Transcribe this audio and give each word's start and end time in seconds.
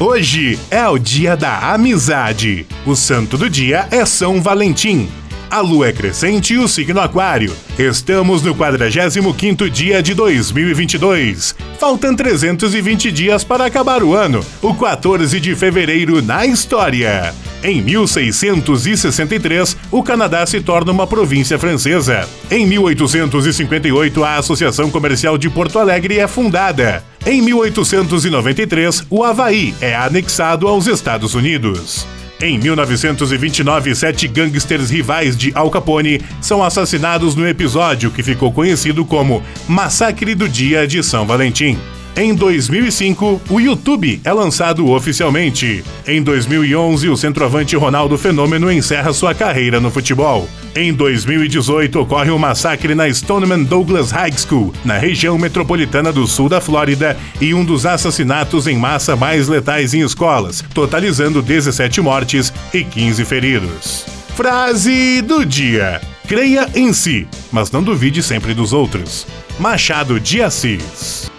Hoje 0.00 0.58
é 0.70 0.88
o 0.88 0.96
dia 0.96 1.36
da 1.36 1.74
amizade. 1.74 2.66
O 2.86 2.96
santo 2.96 3.36
do 3.36 3.50
dia 3.50 3.86
é 3.90 4.06
São 4.06 4.40
Valentim. 4.40 5.10
A 5.50 5.60
lua 5.60 5.88
é 5.88 5.92
crescente 5.92 6.54
e 6.54 6.58
o 6.58 6.66
signo 6.66 6.98
aquário. 7.02 7.54
Estamos 7.78 8.40
no 8.42 8.54
45º 8.54 9.68
dia 9.68 10.02
de 10.02 10.14
2022. 10.14 11.54
Faltam 11.78 12.16
320 12.16 13.12
dias 13.12 13.44
para 13.44 13.66
acabar 13.66 14.02
o 14.02 14.14
ano, 14.14 14.42
o 14.62 14.72
14 14.72 15.38
de 15.38 15.54
fevereiro 15.54 16.22
na 16.22 16.46
história. 16.46 17.34
Em 17.62 17.82
1663, 17.82 19.76
o 19.90 20.02
Canadá 20.02 20.46
se 20.46 20.62
torna 20.62 20.92
uma 20.92 21.06
província 21.06 21.58
francesa. 21.58 22.26
Em 22.50 22.64
1858, 22.66 24.24
a 24.24 24.36
Associação 24.36 24.90
Comercial 24.90 25.36
de 25.36 25.50
Porto 25.50 25.78
Alegre 25.78 26.18
é 26.18 26.26
fundada. 26.26 27.04
Em 27.26 27.42
1893, 27.42 29.06
o 29.10 29.22
Havaí 29.22 29.74
é 29.80 29.94
anexado 29.94 30.66
aos 30.66 30.86
Estados 30.86 31.34
Unidos. 31.34 32.06
Em 32.40 32.58
1929, 32.58 33.94
sete 33.94 34.26
gangsters 34.26 34.88
rivais 34.88 35.36
de 35.36 35.52
Al 35.54 35.70
Capone 35.70 36.22
são 36.40 36.64
assassinados 36.64 37.34
no 37.34 37.46
episódio 37.46 38.10
que 38.10 38.22
ficou 38.22 38.50
conhecido 38.50 39.04
como 39.04 39.42
Massacre 39.68 40.34
do 40.34 40.48
Dia 40.48 40.86
de 40.86 41.02
São 41.02 41.26
Valentim. 41.26 41.78
Em 42.20 42.34
2005, 42.34 43.40
o 43.48 43.58
YouTube 43.58 44.20
é 44.22 44.30
lançado 44.30 44.86
oficialmente. 44.90 45.82
Em 46.06 46.22
2011, 46.22 47.08
o 47.08 47.16
centroavante 47.16 47.74
Ronaldo 47.76 48.18
Fenômeno 48.18 48.70
encerra 48.70 49.10
sua 49.14 49.32
carreira 49.32 49.80
no 49.80 49.90
futebol. 49.90 50.46
Em 50.76 50.92
2018, 50.92 51.98
ocorre 51.98 52.30
um 52.30 52.36
massacre 52.36 52.94
na 52.94 53.08
Stoneman 53.08 53.62
Douglas 53.62 54.10
High 54.10 54.36
School, 54.36 54.70
na 54.84 54.98
região 54.98 55.38
metropolitana 55.38 56.12
do 56.12 56.26
sul 56.26 56.50
da 56.50 56.60
Flórida, 56.60 57.16
e 57.40 57.54
um 57.54 57.64
dos 57.64 57.86
assassinatos 57.86 58.66
em 58.66 58.76
massa 58.76 59.16
mais 59.16 59.48
letais 59.48 59.94
em 59.94 60.02
escolas, 60.02 60.62
totalizando 60.74 61.40
17 61.40 62.02
mortes 62.02 62.52
e 62.74 62.84
15 62.84 63.24
feridos. 63.24 64.04
Frase 64.36 65.22
do 65.22 65.42
dia: 65.46 66.02
Creia 66.28 66.68
em 66.74 66.92
si, 66.92 67.26
mas 67.50 67.70
não 67.70 67.82
duvide 67.82 68.22
sempre 68.22 68.52
dos 68.52 68.74
outros. 68.74 69.26
Machado 69.58 70.20
de 70.20 70.42
Assis. 70.42 71.29